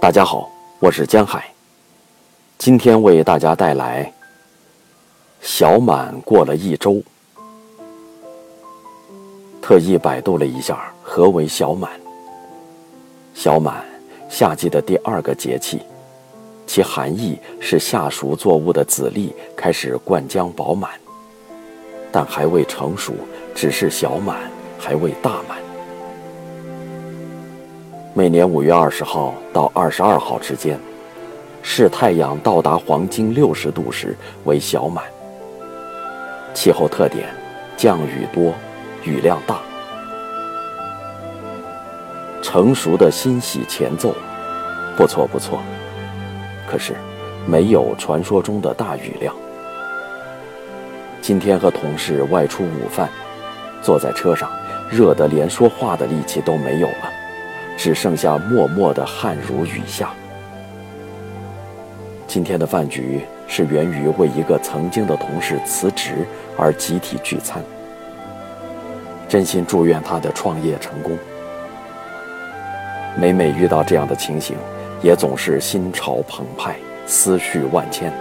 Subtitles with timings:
[0.00, 0.50] 大家好，
[0.80, 1.48] 我是江海。
[2.58, 4.12] 今天为大家带来
[5.40, 7.00] 小满过了一周。
[9.62, 11.92] 特意百度了一下何为小满。
[13.34, 13.84] 小满，
[14.28, 15.80] 夏季的第二个节气，
[16.66, 20.90] 其含义是夏熟作物的籽粒开始灌浆饱满，
[22.12, 23.14] 但还未成熟，
[23.54, 24.38] 只是小满，
[24.78, 25.58] 还未大满。
[28.12, 30.78] 每年五月二十号到二十二号之间，
[31.62, 35.04] 是太阳到达黄金六十度时为小满。
[36.52, 37.28] 气候特点：
[37.76, 38.52] 降雨多，
[39.04, 39.60] 雨量大。
[42.42, 44.12] 成熟的欣喜前奏，
[44.96, 45.60] 不错不错。
[46.66, 46.94] 可是，
[47.46, 49.32] 没有传说中的大雨量。
[51.30, 53.08] 今天和同事外出午饭，
[53.80, 54.50] 坐在车上，
[54.90, 57.08] 热得连说话的力气都没有了。
[57.76, 60.10] 只剩下默默的汗如雨下。
[62.26, 66.26] 今天的饭局是源于为一个曾经的同事辞职
[66.58, 67.62] 而集体聚餐。
[69.28, 71.16] 真心祝愿他的创业成功。
[73.16, 74.56] 每每遇到这样的情形，
[75.00, 76.74] 也总是心潮澎湃，
[77.06, 78.12] 思绪万千，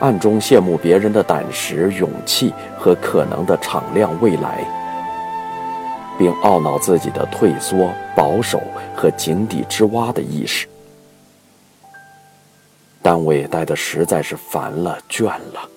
[0.00, 4.64] 暗中羡慕别人的胆识、勇气和可能的敞亮未来。
[6.18, 8.58] 并懊恼自己的退缩、保守
[8.96, 10.66] 和井底之蛙的意识。
[13.02, 15.68] 单位待的实在是烦了、倦了。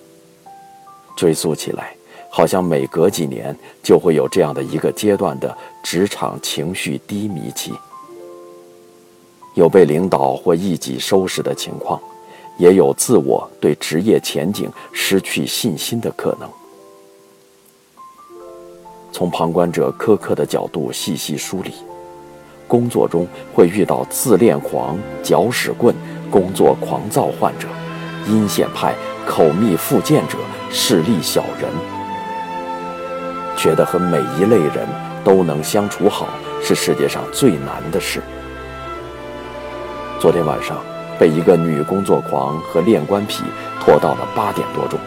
[1.14, 1.94] 追溯起来，
[2.30, 7.74] 好像每隔几年就会有这样的一个阶段的职场情绪低迷期，
[9.54, 12.00] 有被领导或一己收拾的情况，
[12.60, 16.46] 也有自我对职业前景失去信心的可能。
[19.10, 21.72] 从旁观者苛刻的角度细细梳理，
[22.68, 25.94] 工作中会遇到自恋狂、搅屎棍、
[26.30, 27.66] 工作狂躁患者、
[28.28, 28.94] 阴险派、
[29.26, 30.36] 口蜜腹剑者、
[30.70, 31.70] 势利小人，
[33.56, 34.86] 觉得和每一类人
[35.24, 36.28] 都能相处好
[36.62, 38.20] 是世界上最难的事。
[40.20, 40.76] 昨天晚上
[41.20, 43.44] 被一个女工作狂和恋官癖
[43.78, 44.98] 拖到了八点多钟。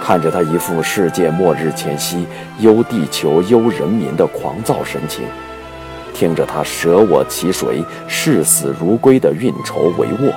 [0.00, 2.24] 看着他一副世界末日前夕
[2.60, 5.24] 忧地球忧人民的狂躁神情，
[6.14, 10.32] 听着他舍我其谁视死如归的运筹帷幄，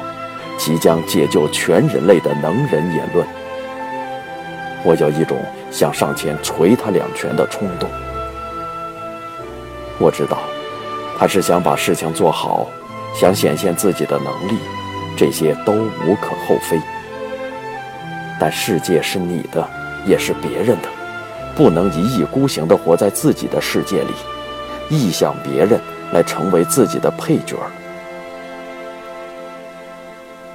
[0.58, 3.28] 即将解救全人类的能人言论，
[4.84, 5.38] 我有一种
[5.70, 7.88] 想上前捶他两拳的冲动。
[10.00, 10.40] 我知道，
[11.20, 12.68] 他是想把事情做好，
[13.20, 14.60] 想显现自己的能力，
[15.18, 16.80] 这些都无可厚非。
[18.40, 19.68] 但世界是你的，
[20.06, 20.90] 也是别人的，
[21.56, 24.14] 不能一意孤行地活在自己的世界里，
[24.92, 25.82] 臆想别人
[26.14, 27.58] 来成为自己的配角。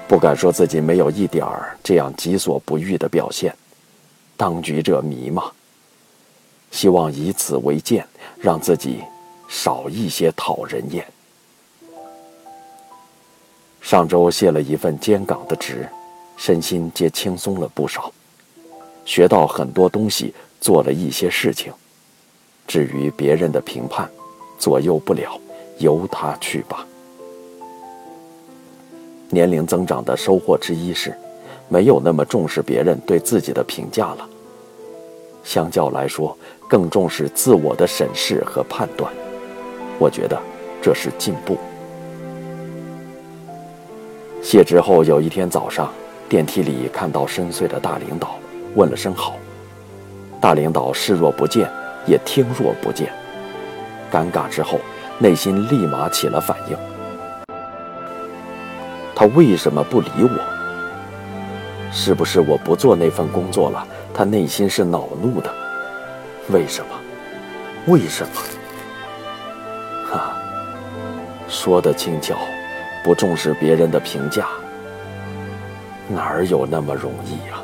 [0.07, 3.53] 不敢说自己没有一点儿这样己所不欲的表现，
[4.37, 5.51] 当局者迷嘛。
[6.71, 8.07] 希望以此为鉴，
[8.39, 9.01] 让自己
[9.49, 11.05] 少一些讨人厌。
[13.93, 15.87] 上周卸了一份监岗的职。
[16.39, 18.11] 身心皆轻松了不少，
[19.05, 20.33] 学到很多东西，
[20.63, 21.71] 做了一些事情。
[22.67, 24.11] 至于别人的评判，
[24.59, 25.39] 左右不了，
[25.77, 26.87] 由他去吧。
[29.29, 31.15] 年龄增长的收获之一是，
[31.69, 34.27] 没有那么重视别人对自己的评价了。
[35.45, 36.35] 相较来说，
[36.67, 39.13] 更重视自我的审视和判断。
[39.99, 40.41] 我觉得
[40.81, 41.59] 这是进步。
[44.53, 45.91] 谢职后有一天早上。
[46.29, 48.37] 电梯里看到深邃的大领导，
[48.75, 49.37] 问了声好。
[50.43, 51.67] 大领导视若不见，
[52.07, 53.11] 也听若不见。
[54.13, 54.79] 尴尬之后，
[55.19, 56.77] 内心立马起了反应。
[59.15, 61.91] 他为什么不理我？
[61.91, 63.83] 是不是我不做那份工作了？
[64.13, 65.51] 他内心是恼怒的。
[66.51, 66.91] 为什么？
[67.87, 68.43] 为什么？
[70.11, 70.37] 哈，
[71.49, 72.37] 说的轻巧，
[73.03, 74.49] 不重视别人的评价。
[76.09, 77.63] 哪儿有那么容易呀？